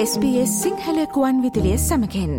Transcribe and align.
SBS 0.00 0.50
සිංහලකුවන් 0.62 1.38
විදිලිය 1.42 1.78
සමකෙන් 1.78 2.34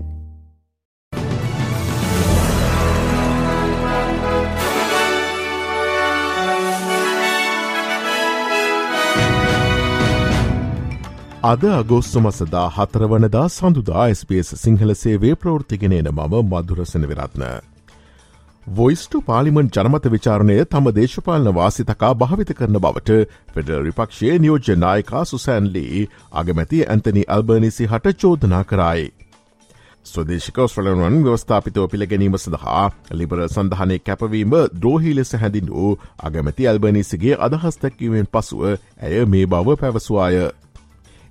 අද 11.43 11.63
අගෝස්තු 11.71 12.19
මසදා 12.19 12.69
හතරවනදා 12.69 13.49
සඳුදා 13.49 14.07
space 14.13 14.53
Sinhala 14.55 14.95
සේවේ 14.95 15.35
ප්‍රෘතිගෙනන 15.35 16.09
මම 16.09 16.39
මදුරසන 16.43 17.03
විරත්න. 17.03 17.43
වොයිස්ට 18.69 19.15
පාලිමන් 19.25 19.69
ජනමත 19.73 20.03
විචාරණය 20.07 20.55
තම 20.65 20.87
දේශපාලන 20.91 21.49
වාසිතකා 21.51 22.09
භාවිත 22.15 22.51
කරන 22.53 22.77
බවට 22.77 23.15
ෆෙඩල් 23.53 23.79
රිපක්ෂයේ 23.83 24.35
නියෝජ්‍යනායකා 24.39 25.23
සුසෑන්ලී 25.25 26.03
අගමැති 26.33 26.81
ඇන්තනි 26.85 27.23
අල්බර්නිසි 27.29 27.87
හට 27.87 28.13
චෝදනා 28.15 28.61
කරයි. 28.63 29.07
ස්වදේශක 30.05 30.61
ස්්‍රලනුවන් 30.65 31.17
ව්‍යවස්ථාපිතව 31.23 31.87
පිළිගැනීම 31.87 32.37
සඳහා 32.37 32.85
ලිබර 33.13 33.41
සඳහනය 33.47 33.99
කැපවීම 34.01 34.55
ද්‍රෝහි 34.75 35.15
ලෙස 35.15 35.33
හැඳින් 35.35 35.71
වූ 35.71 35.97
අගමැති 36.21 36.67
අල්බනිසිගේ 36.67 37.41
අදහස්තැක්වීමෙන් 37.41 38.29
පසුව 38.29 38.65
ඇය 38.67 39.25
මේ 39.27 39.45
බව 39.47 39.77
පැවසවාය. 39.77 40.49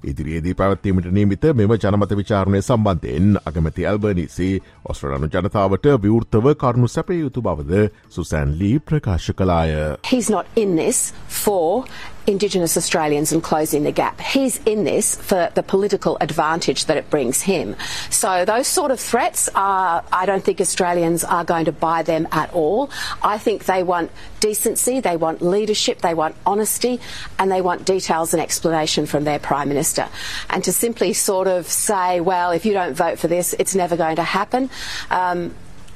ඉදිරියේදී 0.05 0.55
පැවත්වීමට 0.55 1.11
නීමිත 1.13 1.45
මෙම 1.55 1.73
ජනමත 1.75 2.17
විචාරණය 2.17 2.63
සම්බන්ධයෙන් 2.63 3.39
අගමැති 3.45 3.87
ඇල්බනිසි 3.87 4.51
ඔස්ට්‍රලනු 4.85 5.29
ජනතාවට 5.29 5.89
විවෘත්තව 6.03 6.55
කරුණු 6.55 6.89
සැපය 6.89 7.19
යුතු 7.21 7.43
බවද 7.43 7.89
සුසැන්ලී 8.09 8.79
ප්‍රකාශ 8.81 9.33
කලාය. 9.33 9.75
He's 10.05 10.31
not 10.31 10.47
in 10.57 10.77
this 10.77 11.13
for 11.29 11.85
Indigenous 12.29 12.77
Australians 12.77 13.33
and 13.33 13.43
closing 13.43 13.85
the 13.85 13.93
gap. 13.93 14.21
He's 14.21 14.59
in 14.65 14.85
this 14.85 15.17
for 15.17 15.51
the 15.55 15.63
political 15.63 16.19
advantage 16.21 16.85
that 16.85 16.99
it 16.99 17.09
brings 17.09 17.41
him. 17.41 17.75
So 18.11 18.45
those 18.45 18.67
sort 18.67 18.91
of 18.91 19.01
threats 19.01 19.49
are, 19.55 20.05
I 20.13 20.27
don't 20.27 20.45
think 20.45 20.61
Australians 20.61 21.25
are 21.25 21.45
going 21.45 21.65
to 21.65 21.73
buy 21.73 22.03
them 22.03 22.29
at 22.31 22.53
all. 22.53 22.91
I 23.23 23.39
think 23.39 23.65
they 23.65 23.83
want 23.83 24.11
decency, 24.41 25.01
they 25.01 25.17
want 25.17 25.41
leadership, 25.41 26.03
they 26.03 26.15
want 26.15 26.37
honesty, 26.45 27.01
and 27.39 27.51
they 27.51 27.63
want 27.63 27.87
details 27.87 28.35
and 28.35 28.43
explanation 28.43 29.07
from 29.07 29.25
their 29.25 29.39
Prime 29.39 29.69
Minister. 29.69 30.07
And 30.51 30.63
to 30.65 30.73
simply 30.73 31.15
sort 31.15 31.49
of 31.49 31.67
say, 31.67 32.21
well, 32.21 32.51
if 32.51 32.67
you 32.67 32.75
don't 32.75 32.95
vote 32.95 33.19
for 33.19 33.29
this, 33.29 33.55
it's 33.59 33.75
never 33.75 33.97
going 33.97 34.17
to 34.17 34.23
happen, 34.23 34.69
um, 35.11 35.55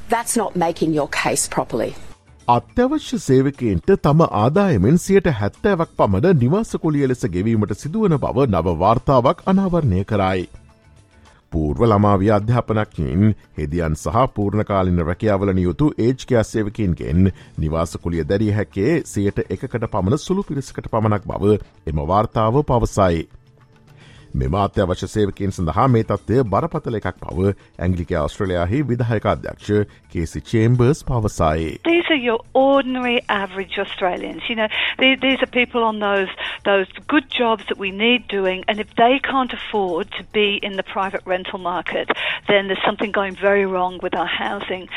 that's 0.09 0.37
not 0.37 0.57
making 0.57 0.95
your 0.95 1.09
case 1.09 1.47
properly. 1.47 1.95
අත්‍යවශ්‍ය 2.49 3.19
සේවකයින්ට 3.19 3.91
තම 3.99 4.23
ආදායමෙන් 4.33 4.97
සියට 4.99 5.27
හැත්තෑවක් 5.33 5.91
පමණ 5.97 6.39
නිවාසකුලිය 6.39 7.07
ලෙස 7.07 7.23
ගෙවීමට 7.29 7.75
සිදුවන 7.75 8.17
බව 8.19 8.47
නව 8.49 8.73
වාර්තාවක් 8.79 9.43
අනාවරණය 9.47 10.03
කරයි. 10.05 10.49
පූර්ව 11.53 11.85
ළමාවිය 11.85 12.31
අධ්‍යාපනක්කින් 12.31 13.35
හෙදියන් 13.59 13.95
සහ 13.95 14.27
පූර්ණකාලින 14.35 14.99
රැකියාවලන 15.01 15.59
යුතු 15.59 15.93
ඒජ්කයා 15.99 16.43
සේවකින්ගෙන් 16.45 17.31
නිවාසකුලිය 17.59 18.25
දැරිය 18.25 18.51
හැකේ 18.51 18.97
සයට 19.07 19.39
එකකට 19.47 19.87
පමණ 19.87 20.19
සුළු 20.19 20.43
පිරිසකට 20.43 20.91
පමණක් 20.91 21.25
බව 21.25 21.55
එම 21.87 22.03
වාර්තාව 22.09 22.63
පවසයි. 22.65 23.29
මෙම 24.34 24.56
අත්‍යවශ්‍ය 24.56 25.08
සේවකින් 25.08 25.52
සඳහා 25.52 25.88
මේ 25.88 26.04
තත්වය 26.04 26.44
බරපතල 26.54 26.98
එකක් 27.00 27.20
පව 27.22 27.54
ඇංගලික 27.86 28.12
ඔස්ට්‍රලයාහි 28.22 28.82
විදායක 28.90 29.26
අධ්‍යක්ෂ 29.34 29.70
කේසි 30.14 30.42
චේම්බර්ස් 30.52 31.00
පවසයි. 31.10 31.70
These 31.92 32.12
are 32.16 32.22
your 32.26 32.40
ordinary 32.54 33.20
average 33.30 33.80
Australians. 33.86 34.50
You 34.50 34.58
know, 34.60 34.70
they, 35.00 35.12
these 35.16 35.42
are 35.46 35.52
people 35.62 35.84
on 35.84 36.00
those 36.00 36.32
those 36.70 36.88
good 37.08 37.28
jobs 37.40 37.64
that 37.70 37.80
we 37.86 37.92
need 37.92 38.28
doing, 38.28 38.64
and 38.68 38.80
if 38.86 38.94
they 39.02 39.16
can't 39.32 39.54
afford 39.60 40.12
to 40.20 40.24
be 40.40 40.48
in 40.62 40.78
the 40.82 40.88
private 40.96 41.24
rental 41.26 41.60
market, 41.60 42.08
then 42.52 42.68
there's 42.68 42.86
something 42.86 43.12
going 43.12 43.36
very 43.50 43.66
wrong 43.66 44.00
with 44.04 44.14
our 44.16 44.32
housing. 44.44 44.88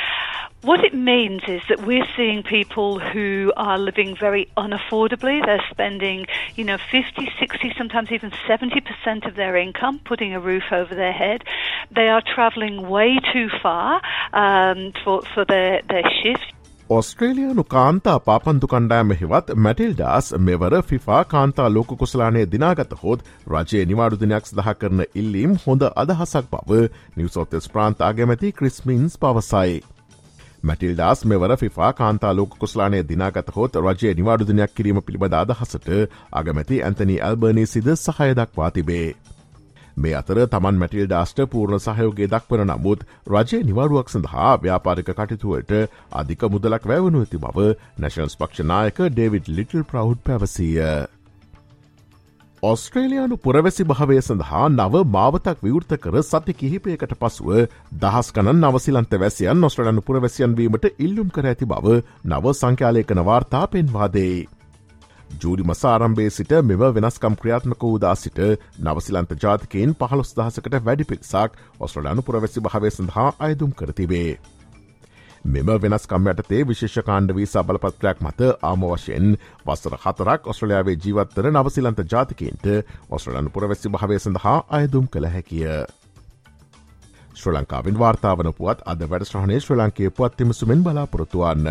What 0.63 0.83
it 0.83 0.95
means 0.95 1.43
is 1.47 1.61
that 1.69 1.85
we're 1.85 2.07
seeing 2.17 2.41
people 2.41 2.97
who 2.97 3.53
are 3.55 3.77
living 3.77 4.16
very 4.19 4.49
unaffordably. 4.57 5.45
They're 5.45 5.63
spending, 5.69 6.25
you 6.55 6.63
know, 6.63 6.77
50, 6.91 7.29
60, 7.39 7.73
sometimes 7.77 8.11
even 8.11 8.31
70% 8.49 9.27
of 9.27 9.35
their 9.35 9.55
income 9.57 9.99
putting 10.03 10.33
a 10.33 10.39
roof 10.39 10.63
over 10.71 10.95
their 10.95 11.13
head. 11.13 11.44
They 11.91 12.07
are 12.07 12.23
travelling 12.33 12.89
way 12.89 13.19
too 13.31 13.49
far 13.61 14.01
um, 14.33 14.94
for, 15.03 15.21
for 15.33 15.45
their, 15.45 15.81
their 15.88 16.09
shift. 16.23 16.51
ඔස්ට්‍රේලියයානු 16.89 17.63
කාන්තා 17.65 18.17
පාපන්දු 18.25 18.67
කණ්ඩෑම 18.67 19.13
හෙවත් 19.21 19.47
මැටිල්ඩාස් 19.57 20.27
මෙවර 20.39 20.75
FIFA 20.89 21.23
කාන්තා 21.25 21.69
ලෝක 21.69 21.95
කුසලානය 22.01 22.44
දිනාගත 22.51 22.94
හොත් 23.03 23.23
රජයේ 23.47 23.85
නිවාඩු 23.85 24.21
දිනයක් 24.21 24.45
සඳහ 24.45 24.77
කරන 24.77 25.01
ඉල්ලීම් 25.15 25.57
හොඳ 25.65 25.89
අදහසක් 25.95 26.53
බව 26.53 26.85
නිවසෝතෙස් 27.17 27.73
ප්‍රාන්ත 27.73 28.07
අගමැති 28.09 28.53
ක්‍රිස්මින්ස් 28.53 29.17
පවසයි. 29.17 29.81
මැටිල්ඩාස් 30.65 31.19
මෙවර 31.25 31.51
ෆිෆා 31.57 31.91
කාන්තා 31.93 32.33
ලෝක 32.33 32.57
කුස්ලානය 32.57 32.99
දිනාගත 33.05 33.49
හොත් 33.55 33.77
රජය 33.77 34.13
නිවාඩු 34.13 34.47
දිනයක් 34.47 34.73
කිරීම 34.73 34.99
පිළිබඳ 35.01 35.35
අදහසට 35.35 35.89
අගමැති 36.33 36.81
ඇන්තනී 36.81 37.21
ඇල්බර්නී 37.21 37.65
සිද 37.67 37.89
සහය 37.95 38.29
දක්වා 38.35 38.69
තිබේ. 38.71 39.07
මේ 39.97 40.13
අතර 40.13 40.39
තමන් 40.47 40.79
මැටිල් 40.79 41.05
ඩාස්ට 41.05 41.41
පූර්ණ 41.47 41.81
සහයෝගේ 41.81 42.29
දක්වන 42.29 42.71
නමුත් 42.71 43.05
රජය 43.29 43.59
නිවරුවක් 43.63 44.09
සඳහා 44.09 44.53
ව්‍යාපාරික 44.59 45.11
කටයුතුවට 45.13 45.75
අධික 46.13 46.47
මුදලක් 46.49 46.83
වැෑවනු 46.85 47.21
ඇති 47.21 47.39
බව 47.39 47.67
නැශන්ස් 47.97 48.37
පක්ෂනායක 48.37 49.03
ඩේවිඩ් 49.09 49.51
ලිටල් 49.51 49.85
ප්‍රව් 49.85 50.17
පැවසීය. 50.23 51.14
ඔස්ට්‍රේලයානු 52.63 53.35
පුරවැසි 53.38 53.83
භාවය 53.83 54.16
සඳහා 54.19 54.67
නව 54.69 55.01
මාවතක් 55.07 55.57
විවෘත 55.61 55.91
කර 55.97 56.21
සති 56.23 56.53
කිහිපයකට 56.53 57.13
පසුව 57.16 57.49
දහස් 57.95 58.31
කනන් 58.31 58.61
නවසිලන්ත 58.61 59.16
වැසියන් 59.16 59.59
නොස්ට්‍රලනු 59.59 60.01
පුරවැසියන් 60.01 60.55
වීමට 60.55 60.88
ඉල්ලුම් 60.99 61.29
කර 61.29 61.45
ඇති 61.45 61.67
බව 61.67 61.97
නව 62.25 62.53
සංඛ්‍යාලයකන 62.53 63.21
වාර්තා 63.21 63.65
පෙන්වාදේ. 63.67 64.47
ජූඩි 65.35 65.63
මසාරම්භේ 65.65 66.29
සිට 66.29 66.55
මෙම 66.63 66.83
වෙනස්කම් 66.95 67.35
ක්‍රියාත්මක 67.35 67.83
වූදා 67.83 68.15
සිට 68.15 68.39
නවසිලන්ත 68.79 69.38
ජාතිකයෙන් 69.38 69.95
පහළොස් 69.95 70.33
දහසකට 70.33 70.81
වැඩි 70.81 71.05
පික්සක් 71.05 71.61
ඔස්ට්‍රලනු 71.79 72.21
පුරවැසි 72.23 72.59
භාවය 72.61 72.91
සඳහා 72.91 73.29
අයදුම් 73.39 73.71
කරතිබේ. 73.73 74.39
මෙම 75.45 75.67
වෙනස්කම් 75.78 76.28
යටතේ 76.29 76.61
විශේෂකාණ්ඩ 76.66 77.33
වී 77.38 77.47
සබලපත්‍රයක් 77.47 78.22
මත 78.22 78.47
ආම 78.63 78.85
වශයෙන් 78.85 79.35
වස්සර 79.66 79.95
හතරක් 80.00 80.47
ඔස්ට්‍රලයාාවේ 80.47 80.95
ජීවත්තර 80.97 81.50
නවසිලන්ත 81.51 82.01
ජාතිකන්ට 82.06 82.66
ඔස්ට්‍රලන් 83.09 83.51
පුරවැසි 83.51 83.91
භාවය 83.91 84.17
සඳහා 84.19 84.56
අයදුම් 84.72 85.06
කළ 85.07 85.29
හැකිය. 85.29 85.67
ශ්‍ර 87.35 87.53
ලංකාවෙන් 87.53 88.01
වාර්තාාවන 88.01 88.51
පුවත් 88.53 88.81
අද 88.88 89.06
වැඩස්්‍රහණය 89.06 89.59
ශ්‍ර 89.59 89.78
ලංකේ 89.78 90.09
පුවත්තිමසුමෙන් 90.11 90.83
බලාපොරොත්තුවන්න. 90.83 91.69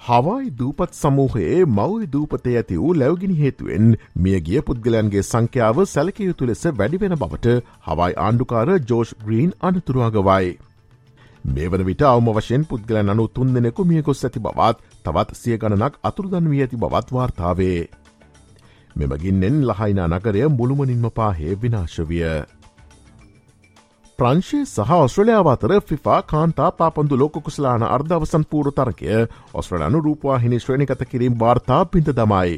හවයි 0.00 0.52
දූපත් 0.58 0.92
සමූහයේ 0.96 1.64
මවයි 1.70 2.12
දූපතය 2.12 2.56
ඇති 2.56 2.76
වූ 2.78 2.94
ලැවගිනි 2.96 3.38
හේතුවෙන් 3.38 3.98
මියගිය 4.18 4.60
පුද්ගලයන්ගේ 4.62 5.24
සංඛ්‍යාව 5.24 5.84
සැලකයුතු 5.88 6.46
ලෙස 6.46 6.70
වැඩිවෙන 6.74 7.16
බවට 7.16 7.60
හවයි 7.86 8.14
ආණ්ඩුකාර 8.20 8.80
ජෝෂ් 8.84 9.20
ග්‍රීන් 9.22 9.60
අනතුරුවගවයි. 9.62 10.56
මේ 11.46 11.68
වන 11.68 11.84
විට 11.84 12.02
අවම 12.04 12.28
වශයෙන් 12.30 12.64
පුද්ගලන් 12.64 13.10
අනු 13.10 13.28
තුන් 13.28 13.54
දෙනෙකු 13.54 13.84
මිය 13.84 14.02
ගොස් 14.02 14.24
ඇති 14.24 14.40
බවත් 14.40 14.78
තවත් 15.04 15.30
සිය 15.34 15.56
ගණනක් 15.56 15.94
අතුරුදන් 16.02 16.50
වී 16.50 16.62
ඇති 16.62 16.76
බවත් 16.78 17.12
වාර්තාවේ. 17.12 17.80
මෙමගින්නෙන් 18.96 19.56
ලහයිනා 19.64 20.08
නගරය 20.10 20.42
මුළුමනින්ම 20.50 21.10
පාහේ 21.12 21.54
විනාශවිය. 21.56 22.24
ප්‍රංශය 24.18 24.60
සහ 24.66 24.92
ඔස්ට්‍රලයාාව 24.96 25.48
අතර 25.48 25.72
ෆිෆා 25.82 26.20
කාන්තා 26.24 26.70
පාපන්දු 26.72 27.16
ලෝක 27.16 27.36
කුසලාන 27.40 27.82
අර්ධවසන් 27.88 28.44
පූරු 28.46 28.70
තරකය 28.72 29.26
ඔස්ට්‍රලනු 29.54 30.00
රූපවාහිනි 30.00 30.60
ශ්‍රණිකත 30.60 31.02
කිරීම් 31.06 31.38
වාර්තා 31.38 31.82
පින්ට 31.86 32.10
දමයි. 32.12 32.56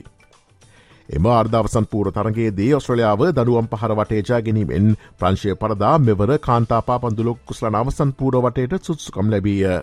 එම 1.08 1.26
අර්ධවසන් 1.28 1.86
පූර 1.86 2.08
තරගේදී 2.12 2.72
ඔස්ට්‍රලියාව 2.74 3.22
දඩුවම් 3.28 3.68
පහර 3.68 3.92
වටේ 3.94 4.24
ජාගැනීමෙන් 4.24 4.88
ප්‍රංශය 5.18 5.54
පරදා 5.56 5.92
මෙවර 6.00 6.32
කාන්තාපා 6.40 6.98
පන්දුලොක් 6.98 7.38
කුස්ල 7.46 7.68
නවසන් 7.68 8.10
පූර 8.14 8.34
වටේට 8.38 8.84
සුත්සුකම් 8.84 9.30
ලැබීය. 9.30 9.78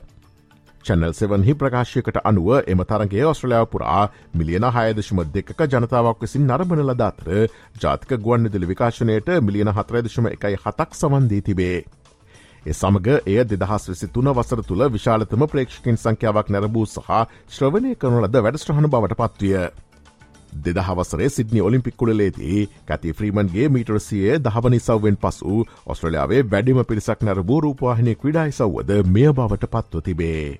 චැනල් 0.86 1.13
සෙවන්හි 1.13 1.54
ප්‍රකාශයකට 1.56 2.19
අනුව 2.24 2.50
එම 2.68 2.83
තරගේ 2.83 3.25
ඔස්ට්‍රලයාාව 3.25 3.68
පුරා 3.68 4.04
මිලියන 4.33 4.68
හයදශම 4.72 5.22
දෙක 5.31 5.50
ජනතාවක් 5.66 6.22
විසින් 6.22 6.45
නරබන 6.45 6.83
ලදාතර 6.83 7.30
ජාතික 7.78 8.12
ගුවන්නිදිලි 8.19 8.68
විකාශනයට 8.68 9.31
මිලියන 9.42 9.71
හතරදශම 9.71 10.28
එකයි 10.30 10.57
හතක් 10.57 10.92
සවන්දී 10.95 11.42
තිබේ. 11.42 11.80
ඒ 12.66 12.74
සමග 12.74 13.07
එය 13.25 13.39
දෙදහස් 13.45 13.89
වෙසි 13.89 14.07
තුන 14.10 14.30
වසර 14.31 14.62
තුළ 14.63 14.86
විශාලතම 14.92 15.48
ප්‍රේක්ෂකින් 15.48 15.98
සංඛ්‍යාවක් 15.98 16.48
නැරබූ 16.50 16.86
සහ 16.88 17.10
ශ්‍රවණය 17.50 17.92
කරනු 17.95 18.21
ලද 18.21 18.39
වැඩස්ට්‍රහණ 18.39 18.89
බවට 18.89 19.19
පත්විය. 19.19 19.66
දෙදහවසරේ 20.63 21.30
සිද්නි 21.30 21.62
ඔලිම්පික් 21.62 21.98
කුලේදී 21.98 22.68
කැති 22.86 23.13
ෆ්‍රීමන්ගේ 23.13 23.69
මීටරසියේ 23.69 24.40
දහවනි 24.40 24.80
සව්වෙන් 24.80 25.18
පසු 25.18 25.66
ඔස්ට්‍රලයාාවේ 25.86 26.44
වැඩිම 26.46 26.84
පිරිසක් 26.86 27.24
නැර 27.24 27.44
බෝරූපවාහිනය 27.44 28.16
ක්‍රඩායි 28.16 28.52
සව්වද 28.54 29.02
මෙය 29.10 29.31
බවට 29.31 29.72
පත්ව 29.72 30.02
තිබේ. 30.02 30.60